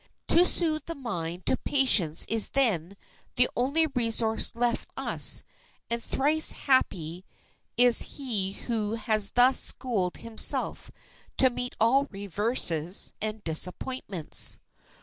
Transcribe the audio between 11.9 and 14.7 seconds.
reverses and disappointments.